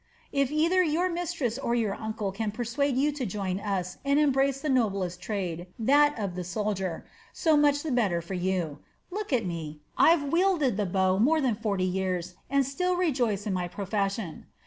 If 0.31 0.49
either 0.49 0.81
your 0.81 1.11
mistress 1.11 1.59
or 1.59 1.75
your 1.75 1.93
uncle 1.93 2.31
can 2.31 2.49
persuade 2.49 2.97
you 2.97 3.11
to 3.11 3.23
join 3.23 3.59
us 3.59 3.99
and 4.03 4.17
embrace 4.19 4.59
the 4.59 4.67
noblest 4.67 5.21
trade 5.21 5.67
that 5.77 6.17
of 6.17 6.33
the 6.33 6.43
soldier 6.43 7.05
so 7.33 7.55
much 7.55 7.83
the 7.83 7.91
better 7.91 8.19
for 8.19 8.33
you. 8.33 8.79
Look 9.11 9.31
at 9.31 9.45
me! 9.45 9.81
I've 9.99 10.33
wielded 10.33 10.75
the 10.75 10.87
bow 10.87 11.19
more 11.19 11.39
than 11.39 11.53
forty 11.53 11.85
years 11.85 12.33
and 12.49 12.65
still 12.65 12.95
rejoice 12.95 13.45
in 13.45 13.53
my 13.53 13.67
profession. 13.67 14.47